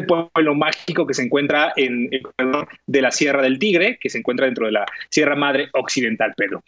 [0.07, 4.19] pueblo mágico que se encuentra en el corredor de la Sierra del Tigre, que se
[4.19, 6.63] encuentra dentro de la Sierra Madre Occidental, Pedro.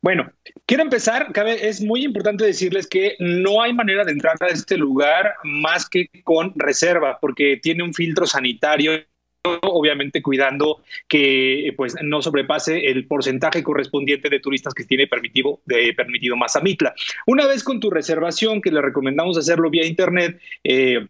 [0.00, 0.32] Bueno,
[0.66, 5.34] quiero empezar, es muy importante decirles que no hay manera de entrar a este lugar
[5.44, 8.94] más que con reserva, porque tiene un filtro sanitario
[9.44, 15.92] obviamente cuidando que pues no sobrepase el porcentaje correspondiente de turistas que tiene permitido, de,
[15.94, 16.94] permitido Mazamitla.
[17.26, 21.06] Una vez con tu reservación, que le recomendamos hacerlo vía internet, eh,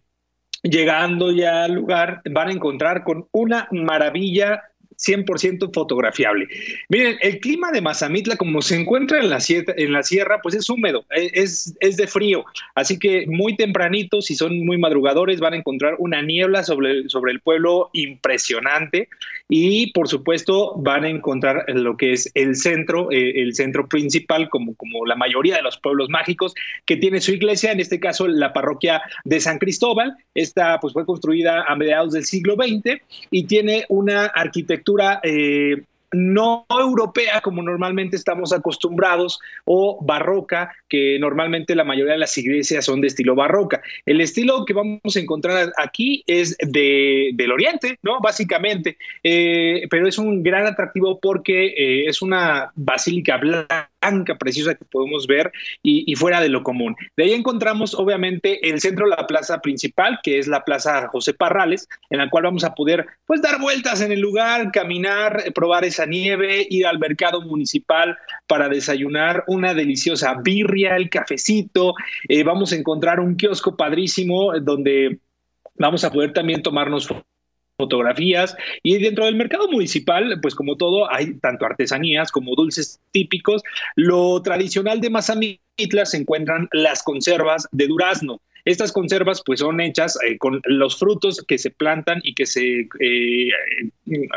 [0.63, 4.63] llegando ya al lugar, van a encontrar con una maravilla
[5.03, 6.49] 100% fotografiable.
[6.89, 10.55] Miren, el clima de Mazamitla, como se encuentra en la, sierra, en la sierra, pues
[10.55, 12.45] es húmedo, e, es, es de frío.
[12.75, 17.33] Así que muy tempranito, si son muy madrugadores, van a encontrar una niebla sobre, sobre
[17.33, 19.09] el pueblo impresionante.
[19.49, 24.49] Y por supuesto, van a encontrar lo que es el centro, eh, el centro principal,
[24.49, 26.55] como, como la mayoría de los pueblos mágicos,
[26.87, 30.17] que tiene su iglesia, en este caso la parroquia de San Cristóbal.
[30.35, 34.92] Esta pues fue construida a mediados del siglo XX y tiene una arquitectura
[35.23, 42.37] eh, no europea como normalmente estamos acostumbrados o barroca, que normalmente la mayoría de las
[42.39, 43.83] iglesias son de estilo barroca.
[44.07, 48.21] El estilo que vamos a encontrar aquí es de, del oriente, ¿no?
[48.21, 53.89] Básicamente, eh, pero es un gran atractivo porque eh, es una basílica blanca
[54.39, 56.97] preciosa que podemos ver y, fuera de lo común.
[57.17, 61.89] De ahí encontramos obviamente el centro la plaza principal, que es la plaza José Parrales,
[62.11, 66.02] en la cual vamos a poder pues dar vueltas en el lugar, caminar, probar esa
[66.07, 71.95] nieve, ir al mercado municipal para desayunar una deliciosa birria, el cafecito,
[72.29, 75.19] eh, vamos a encontrar un kiosco padrísimo donde
[75.77, 77.09] vamos a poder también tomarnos
[77.77, 83.63] fotografías y dentro del mercado municipal, pues como todo, hay tanto artesanías como dulces típicos.
[83.97, 88.41] Lo tradicional de Mazamitla se encuentran las conservas de durazno.
[88.65, 92.89] Estas conservas pues son hechas eh, con los frutos que se plantan y que se,
[93.01, 93.49] eh,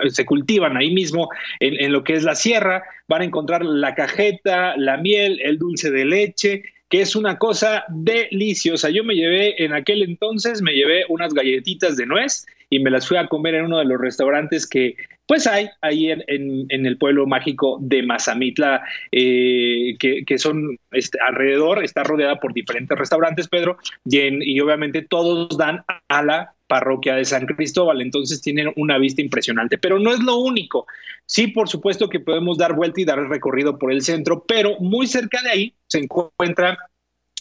[0.10, 2.84] se cultivan ahí mismo en, en, lo que es la sierra.
[3.08, 7.84] Van a encontrar la cajeta, la miel, el dulce de leche que es una cosa
[7.90, 8.90] deliciosa.
[8.90, 13.08] Yo me llevé en aquel entonces, me llevé unas galletitas de nuez y me las
[13.08, 14.96] fui a comer en uno de los restaurantes que
[15.28, 21.18] pues hay ahí en, en, el pueblo mágico de Mazamitla, eh, que, que, son este,
[21.20, 27.16] alrededor, está rodeada por diferentes restaurantes, Pedro, y, y obviamente todos dan a la parroquia
[27.16, 30.86] de San Cristóbal, entonces tienen una vista impresionante, pero no es lo único.
[31.26, 34.80] Sí, por supuesto que podemos dar vuelta y dar el recorrido por el centro, pero
[34.80, 36.78] muy cerca de ahí se encuentra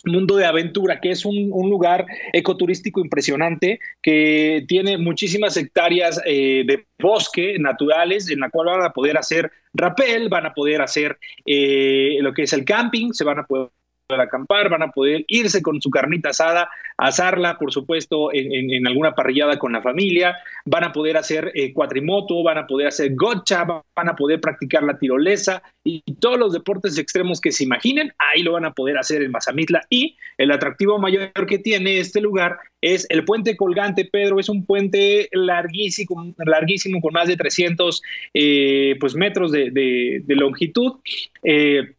[0.04, 6.86] Mundo de Aventura, que es un, lugar ecoturístico impresionante que tiene muchísimas hectáreas eh, de
[6.98, 12.18] bosque naturales en la cual van a poder hacer rapel, van a poder hacer eh,
[12.20, 13.70] lo que es el camping, se van a poder
[14.08, 19.58] acampar, van a poder irse con su carnita asada, asarla, por supuesto, en, alguna parrillada
[19.58, 20.36] con la familia,
[20.66, 24.82] van a poder hacer eh, cuatrimoto, van a poder hacer gocha, van a poder practicar
[24.82, 28.98] la tirolesa y todos los deportes extremos que se imaginen, ahí lo van a poder
[28.98, 29.82] hacer en Mazamitla.
[29.88, 34.66] Y el atractivo mayor que tiene este lugar es el puente colgante, Pedro, es un
[34.66, 38.02] puente larguísimo, larguísimo con más de 300
[38.34, 40.96] eh, pues, metros de, longitud.
[41.42, 41.94] Eh,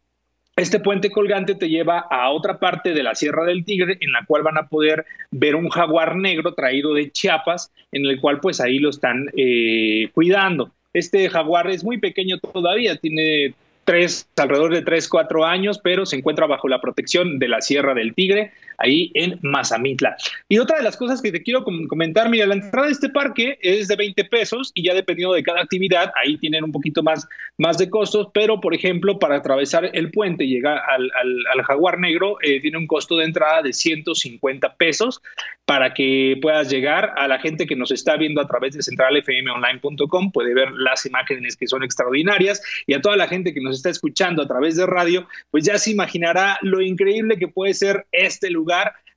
[0.56, 4.24] este puente colgante te lleva a otra parte de la Sierra del Tigre en la
[4.26, 8.60] cual van a poder ver un jaguar negro traído de Chiapas, en el cual pues
[8.60, 10.70] ahí lo están eh, cuidando.
[10.94, 13.52] Este jaguar es muy pequeño todavía, tiene
[13.84, 17.92] tres, alrededor de tres, cuatro años, pero se encuentra bajo la protección de la Sierra
[17.92, 20.16] del Tigre ahí en Mazamitla.
[20.48, 23.58] Y otra de las cosas que te quiero comentar, mira, la entrada de este parque
[23.62, 27.26] es de 20 pesos y ya dependiendo de cada actividad, ahí tienen un poquito más,
[27.58, 31.10] más de costos, pero por ejemplo, para atravesar el puente y llegar al,
[31.52, 35.20] al, Jaguar Negro, eh, tiene un costo de entrada de 150 pesos
[35.64, 40.30] para que puedas llegar a la gente que nos está viendo a través de centralfmonline.com,
[40.30, 43.90] puede ver las imágenes que son extraordinarias y a toda la gente que nos está
[43.90, 48.48] escuchando a través de radio, pues ya se imaginará lo increíble que puede ser este
[48.50, 48.65] lugar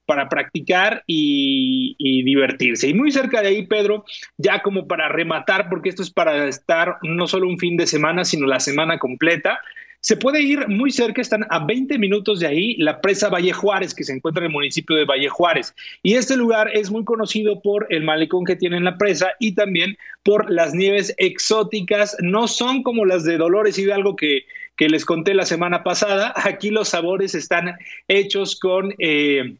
[0.06, 2.88] para practicar y, divertirse.
[2.88, 4.06] Y muy cerca de ahí, Pedro,
[4.38, 8.26] ya como para rematar, porque esto es para estar no solo un fin de semana,
[8.26, 9.60] sino la semana completa.
[10.02, 13.94] Se puede ir muy cerca, están a 20 minutos de ahí, la presa Valle Juárez,
[13.94, 15.76] que se encuentra en el municipio de Valle Juárez.
[16.04, 19.56] Y este lugar es muy conocido por el malecón que tiene en la presa y
[19.56, 22.16] también por las nieves exóticas.
[22.22, 24.46] No son como las de Dolores Hidalgo que,
[24.78, 26.34] que les conté la semana pasada.
[26.36, 27.76] Aquí los sabores están
[28.08, 28.94] hechos con...
[29.00, 29.58] Eh,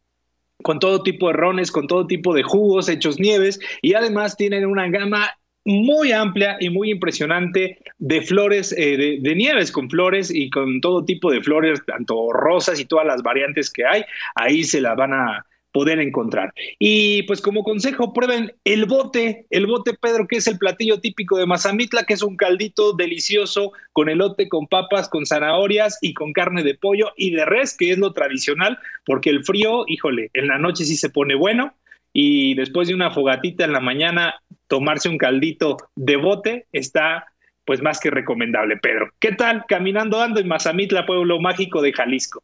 [0.62, 4.66] con todo tipo de rones, con todo tipo de jugos hechos nieves y además tienen
[4.66, 5.32] una gama
[5.66, 10.82] muy amplia y muy impresionante de flores, eh, de, de, nieves con flores y con
[10.82, 14.04] todo tipo de flores, tanto rosas y todas las variantes que hay.
[14.36, 16.54] Ahí se la van a, poder encontrar.
[16.80, 21.38] Y pues como consejo, prueben el bote, el bote Pedro, que es el platillo típico
[21.38, 26.34] de Mazamitla, que es un caldito delicioso con elote, con papas, con zanahorias y con
[26.34, 30.48] carne de pollo y de res, que es lo tradicional, porque el frío, híjole, en
[30.48, 31.74] la noche sí se pone bueno
[32.12, 37.26] y después de una fogatita en la mañana, tomarse un caldito de bote está
[37.66, 39.12] pues más que recomendable, Pedro.
[39.20, 39.66] ¿Qué tal?
[39.68, 42.42] Caminando ando en Mazamitla, pueblo mágico de Jalisco.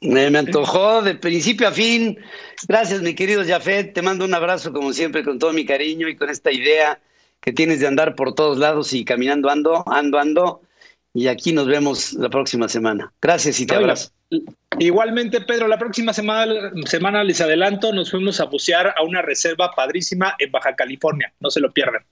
[0.00, 2.18] Me, antojó de principio a fin.
[2.66, 3.92] Gracias, mi querido Jafet.
[3.92, 7.00] Te mando un abrazo, como siempre, con todo mi cariño y con esta idea
[7.40, 10.60] que tienes de andar por todos lados y caminando ando, ando, ando.
[11.16, 13.10] Y aquí nos vemos la próxima semana.
[13.22, 14.10] Gracias y te abrazo.
[14.78, 19.70] Igualmente, Pedro, la próxima semana, semana les adelanto, nos fuimos a bucear a una reserva
[19.74, 21.32] padrísima en Baja California.
[21.40, 22.04] No se lo pierdan.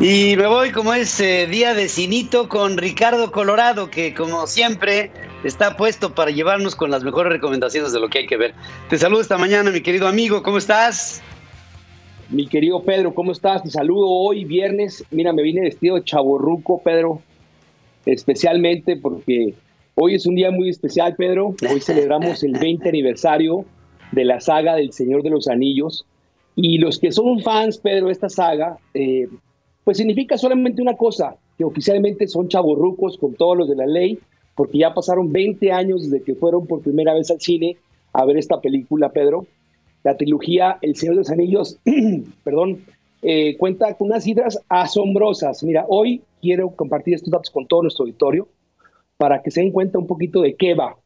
[0.00, 5.10] Y me voy como es eh, día de cinito con Ricardo Colorado, que como siempre
[5.44, 8.54] está puesto para llevarnos con las mejores recomendaciones de lo que hay que ver.
[8.88, 11.22] Te saludo esta mañana, mi querido amigo, ¿cómo estás?
[12.30, 13.62] Mi querido Pedro, ¿cómo estás?
[13.62, 15.04] Te saludo hoy, viernes.
[15.10, 17.20] Mira, me vine vestido de chaborruco, Pedro,
[18.06, 19.54] especialmente porque
[19.94, 21.54] hoy es un día muy especial, Pedro.
[21.70, 23.66] Hoy celebramos el 20 aniversario
[24.12, 26.06] de la saga del Señor de los Anillos.
[26.56, 29.28] Y los que son fans, Pedro, de esta saga, eh,
[29.84, 34.18] pues significa solamente una cosa, que oficialmente son chavorrucos con todos los de la ley,
[34.54, 37.76] porque ya pasaron 20 años desde que fueron por primera vez al cine
[38.14, 39.46] a ver esta película, Pedro.
[40.04, 41.78] La trilogía El Señor de los Anillos,
[42.44, 42.84] perdón,
[43.22, 45.64] eh, cuenta con unas cifras asombrosas.
[45.64, 48.46] Mira, hoy quiero compartir estos datos con todo nuestro auditorio
[49.16, 50.98] para que se den cuenta un poquito de qué va.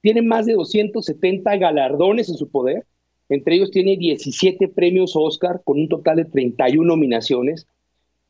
[0.00, 2.86] Tiene más de 270 galardones en su poder,
[3.28, 7.66] Entre ellos tiene 17 premios Oscar con un total de 31 nominaciones.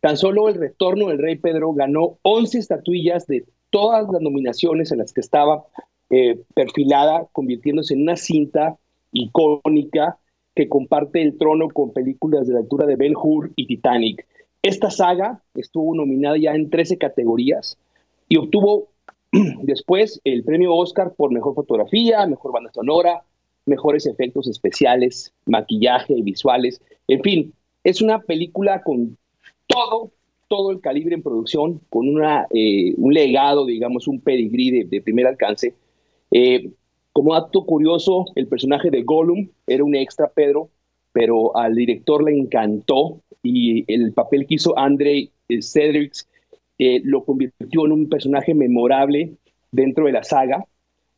[0.00, 4.98] Tan solo El Retorno del Rey Pedro ganó 11 estatuillas de todas las nominaciones en
[4.98, 5.64] las que estaba
[6.10, 8.78] eh, perfilada, convirtiéndose en una cinta
[9.12, 10.18] icónica
[10.54, 14.26] que comparte el trono con películas de la altura de Ben Hur y Titanic.
[14.62, 17.78] Esta saga estuvo nominada ya en 13 categorías
[18.28, 18.88] y obtuvo
[19.62, 23.22] después el premio Oscar por mejor fotografía, mejor banda sonora,
[23.64, 27.54] mejores efectos especiales, maquillaje, visuales, en fin,
[27.84, 29.16] es una película con
[29.66, 30.10] todo,
[30.48, 35.26] todo el calibre en producción, con una, eh, un legado, digamos, un pedigrí de, primer
[35.26, 35.74] alcance.
[36.30, 36.70] Eh,
[37.12, 40.70] como dato curioso, el personaje de Gollum era un extra, Pedro,
[41.12, 46.12] pero al director le encantó y el papel que hizo Andrei Cedric
[46.78, 49.34] eh, lo convirtió en un personaje memorable
[49.70, 50.64] dentro de la saga.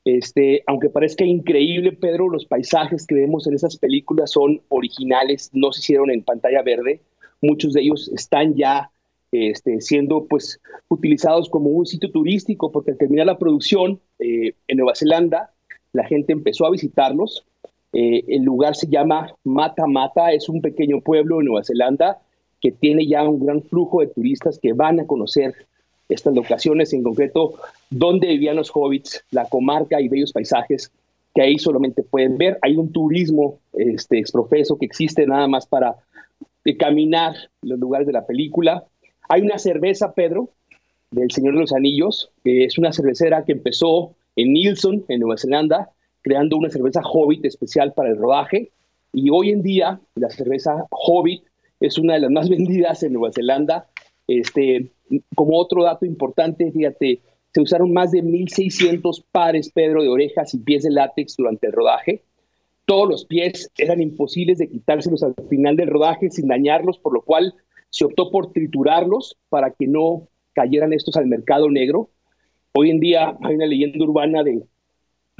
[0.04, 5.72] Este, aunque parezca increíble, Pedro, los paisajes que vemos en esas películas son originales, no
[5.72, 7.00] se hicieron en pantalla verde.
[7.40, 8.90] Muchos de ellos están ya
[9.32, 14.76] este, siendo pues, utilizados como un sitio turístico, porque al terminar la producción eh, en
[14.76, 15.53] Nueva Zelanda,
[15.94, 17.46] la gente empezó a visitarlos.
[17.94, 22.18] Eh, el lugar se llama Mata Mata, es un pequeño pueblo en Nueva Zelanda
[22.60, 25.54] que tiene ya un gran flujo de turistas que van a conocer
[26.08, 27.54] estas locaciones, en concreto
[27.90, 30.90] donde vivían los hobbits, la comarca y bellos paisajes
[31.34, 32.58] que ahí solamente pueden ver.
[32.62, 35.96] Hay un turismo este, exprofeso que existe nada más para
[36.78, 38.84] caminar los lugares de la película.
[39.28, 40.48] Hay una cerveza, Pedro,
[41.10, 45.36] del Señor de los Anillos, que es una cervecera que empezó en Nielsen, en Nueva
[45.38, 45.90] Zelanda,
[46.22, 48.70] creando una cerveza Hobbit especial para el rodaje.
[49.12, 51.44] Y hoy en día la cerveza Hobbit
[51.80, 53.86] es una de las más vendidas en Nueva Zelanda.
[54.26, 54.90] Este,
[55.34, 57.20] como otro dato importante, fíjate,
[57.52, 61.72] se usaron más de 1.600 pares, Pedro, de orejas y pies de látex durante el
[61.72, 62.24] rodaje.
[62.84, 67.22] Todos los pies eran imposibles de quitárselos al final del rodaje sin dañarlos, por lo
[67.22, 67.54] cual
[67.90, 72.10] se optó por triturarlos para que no cayeran estos al mercado negro.
[72.76, 74.64] Hoy en día hay una leyenda urbana de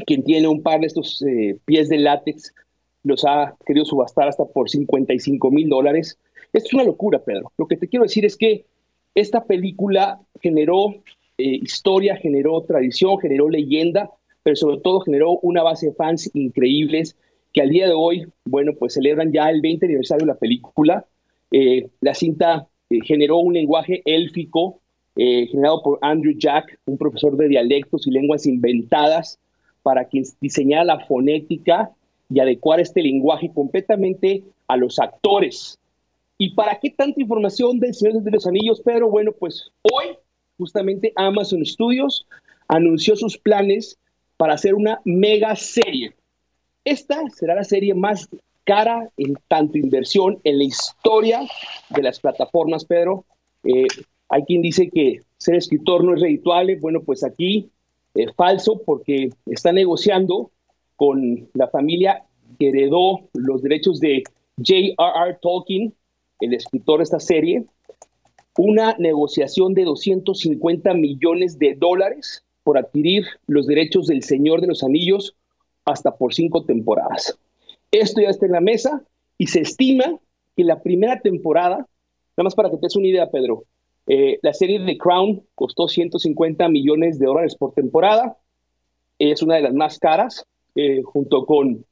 [0.07, 2.55] quien tiene un par de estos eh, pies de látex,
[3.03, 6.17] los ha querido subastar hasta por 55 mil dólares.
[6.53, 7.51] Esto es una locura, Pedro.
[7.59, 8.67] Lo que te quiero decir es que
[9.17, 10.91] esta película generó
[11.37, 14.11] eh, historia, generó tradición, generó leyenda,
[14.45, 17.17] pero sobre todo generó una base de fans increíbles
[17.53, 21.05] que al día de hoy, bueno, pues celebran ya el 20 aniversario de la película.
[21.51, 24.83] Eh, la cinta generó un lenguaje élfico
[25.17, 29.39] generado por Andrew Jack, un profesor de dialectos y lenguas inventadas,
[29.83, 31.91] para que diseñara la fonética
[32.31, 35.79] y adecuar este lenguaje completamente a los actores
[36.37, 39.09] ¿Y para qué tanta información del Señor de los Anillos, Pedro?
[39.09, 40.17] Bueno, pues hoy
[40.59, 42.27] justamente Amazon Studios
[42.67, 43.99] anunció sus planes
[44.37, 46.13] para hacer una mega serie.
[46.85, 48.29] Esta será la serie más
[48.65, 51.43] cara en tanto inversión en la historia
[51.91, 53.25] de las plataformas, Pedro.
[53.63, 53.87] Eh,
[54.35, 56.75] hay quien dice que ser escritor no es redituable.
[56.75, 57.71] Bueno, pues aquí
[58.15, 60.51] es falso porque está negociando
[60.97, 62.25] con la familia
[62.59, 64.25] que heredó los derechos de
[64.57, 65.39] J.R.R.
[65.41, 65.95] Tolkien
[66.41, 67.65] el escritor de esta serie,
[68.59, 74.83] una negociación de 250 millones de dólares por adquirir los derechos del Señor de los
[74.83, 75.37] Anillos
[75.85, 77.39] hasta por cinco temporadas.
[77.93, 79.05] Esto ya está en la mesa
[79.39, 80.19] y se estima
[80.57, 83.63] que la primera temporada, nada más para que te des una idea, Pedro,
[84.07, 88.37] eh, la serie de Crown costó 150 millones de dólares por temporada,
[89.19, 91.85] es una de las más caras, eh, junto con,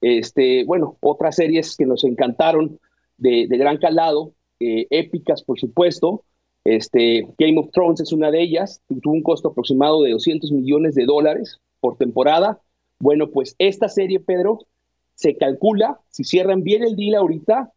[0.00, 2.78] este, bueno, otras series que nos encantaron,
[3.18, 6.24] de, gran calado, eh, épicas por supuesto.
[6.64, 10.94] Este, Game of Thrones es una de ellas, tuvo un costo aproximado de 200 millones
[10.94, 12.60] de dólares por temporada.
[13.00, 14.66] Bueno, pues esta serie, Pedro,
[15.14, 17.72] se calcula, si cierran bien el deal ahorita,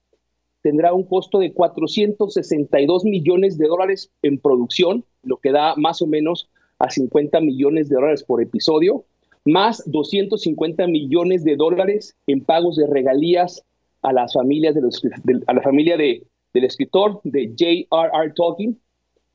[0.62, 6.08] tendrá un costo de 462 millones de dólares en producción, lo que da más o
[6.08, 6.50] menos
[6.80, 9.06] a 50 millones de dólares por episodio,
[9.46, 13.64] más 250 millones de dólares en pagos de regalías
[14.02, 15.02] a las familias de los,
[15.48, 18.34] a la familia de, del escritor de J.R.R.
[18.36, 18.80] Tolkien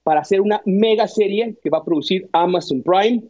[0.03, 3.25] para hacer una mega serie que va a producir Amazon Prime.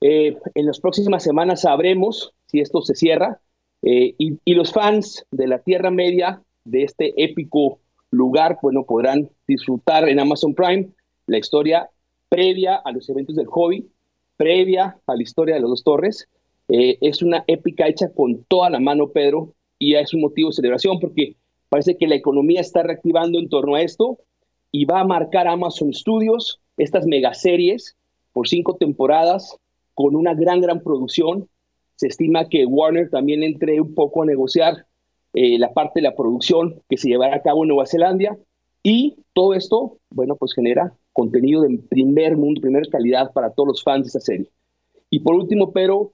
[0.00, 3.40] Eh, en las próximas semanas sabremos si esto se cierra
[3.82, 7.78] eh, y, y, los fans de la Tierra Media de este épico
[8.10, 10.88] lugar, bueno, podrán disfrutar en Amazon Prime
[11.26, 11.88] la historia
[12.28, 13.88] previa a los eventos del hobby,
[14.36, 16.28] previa a la historia de las dos torres.
[16.68, 20.56] Eh, es una épica hecha con toda la mano, Pedro, y es un motivo de
[20.56, 21.36] celebración porque
[21.68, 24.18] parece que la economía está reactivando en torno a esto
[24.72, 27.96] y va a marcar Amazon Studios estas megaseries
[28.32, 29.56] por cinco temporadas
[29.94, 31.48] con una gran, gran producción.
[31.96, 34.86] Se estima que Warner también entre un poco a negociar
[35.34, 38.36] eh, la parte de la producción que se llevará a cabo en Nueva Zelanda
[38.82, 43.82] y todo esto, bueno, pues genera contenido de primer mundo, primera calidad para todos los
[43.82, 44.48] fans de esta serie.
[45.10, 46.12] Y por último, pero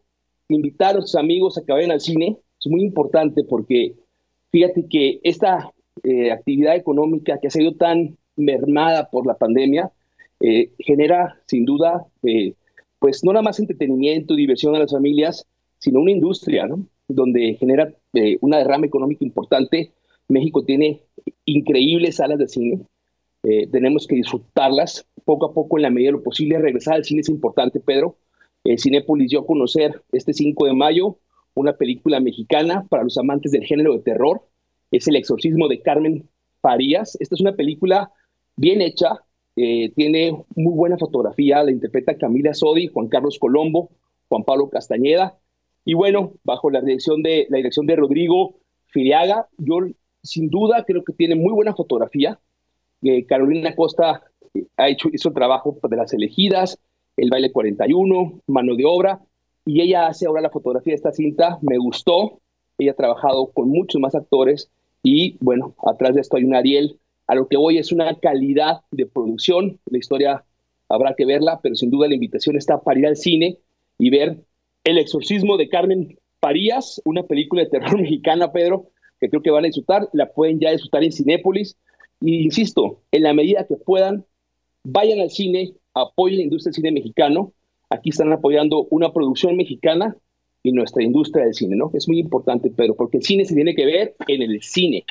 [0.49, 3.95] invitar a sus amigos a que vayan al cine es muy importante porque
[4.51, 5.71] fíjate que esta
[6.03, 9.91] eh, actividad económica que ha sido tan mermada por la pandemia
[10.41, 12.07] eh, genera sin duda,
[12.99, 15.47] pues no nada más entretenimiento, diversión a las familias,
[15.79, 16.69] sino una industria.
[17.09, 17.95] Donde genera
[18.41, 19.93] una derrama económica importante.
[20.29, 21.03] México tiene
[21.45, 22.81] increíbles salas de cine.
[23.71, 26.59] tenemos que disfrutarlas poco a poco en la medida de lo posible.
[26.59, 28.17] Regresar al cine es importante, Pedro.
[28.65, 31.19] Eh, Cinépolis dio a conocer este 5 de mayo
[31.55, 34.43] una película mexicana para los amantes del género de terror.
[34.91, 36.29] Es El exorcismo de Carmen
[36.61, 37.17] Farías.
[37.21, 38.13] Esta es una película
[38.57, 39.25] bien hecha,
[39.57, 43.91] eh, tiene muy buena fotografía, la interpreta Camila Sodi, Juan Carlos Colombo,
[44.29, 45.39] Juan Pablo Castañeda.
[45.87, 48.57] Y bueno, bajo la dirección de, la dirección de Rodrigo
[48.87, 49.79] Filiaga, yo
[50.21, 52.41] sin duda creo que tiene muy buena fotografía.
[53.03, 54.25] Eh, Carolina Costa
[54.77, 56.81] ha hecho, hizo el trabajo de las elegidas,
[57.17, 59.21] el baile 41, mano de obra,
[59.65, 62.41] y ella hace ahora la fotografía de esta cinta, me gustó,
[62.79, 64.69] ella ha trabajado con muchos más actores
[65.05, 68.81] y bueno, atrás de esto hay un Ariel, a lo que voy es una calidad
[68.91, 70.45] de producción, la historia
[70.89, 73.59] habrá que verla, pero sin duda la invitación está para ir al cine
[73.99, 74.41] y ver
[74.87, 78.87] El exorcismo de Carmen Parías, una película de terror mexicana, Pedro,
[79.21, 81.77] que creo que van a disfrutar, la pueden ya disfrutar en Cinépolis,
[82.21, 84.25] y insisto, en la medida que puedan,
[84.85, 87.53] vayan al cine, apoyen la industria del cine mexicano.
[87.91, 90.17] Aquí están apoyando una producción mexicana
[90.63, 91.91] y nuestra industria del cine, ¿no?
[91.93, 95.05] Es muy importante, Pedro, porque el cine se tiene que ver en el cine.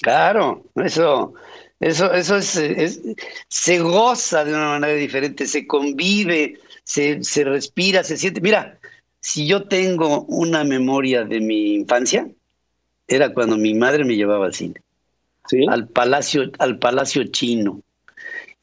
[0.00, 1.34] Claro, eso,
[1.80, 3.02] eso, eso es,
[3.48, 6.54] se goza de una manera diferente, se convive,
[6.90, 8.40] se, se respira, se siente.
[8.40, 8.80] Mira,
[9.20, 12.28] si yo tengo una memoria de mi infancia,
[13.06, 14.74] era cuando mi madre me llevaba al cine.
[15.48, 15.64] ¿Sí?
[15.68, 17.80] Al palacio, al palacio chino.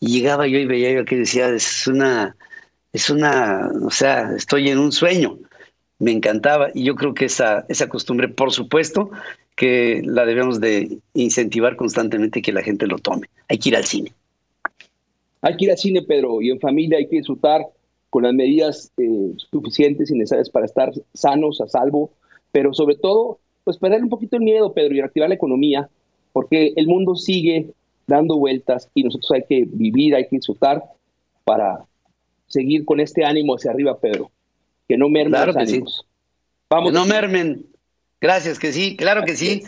[0.01, 2.35] Y llegaba yo y veía yo que decía, es una,
[2.91, 5.39] es una, o sea, estoy en un sueño.
[5.97, 9.09] Me encantaba y yo creo que esa, esa costumbre, por supuesto,
[9.55, 13.29] que la debemos de incentivar constantemente que la gente lo tome.
[13.47, 14.11] Hay que ir al cine.
[15.41, 17.61] Hay que ir al cine, Pedro, y en familia hay que disfrutar
[18.17, 22.09] con las medidas eh, suficientes y necesarias para estar sanos, a salvo,
[22.51, 25.87] pero sobre todo, pues perder un poquito el miedo, Pedro, y reactivar la economía,
[26.33, 27.69] porque el mundo sigue
[28.07, 30.81] dando vueltas y nosotros hay que vivir, hay que disfrutar
[31.43, 31.85] para
[32.47, 34.31] seguir con este ánimo hacia arriba, Pedro.
[34.87, 36.07] Que no mermen claro los ánimos.
[36.71, 36.89] Vamos.
[36.89, 37.67] Que no mermen.
[38.19, 39.61] Gracias, que sí, claro que sí.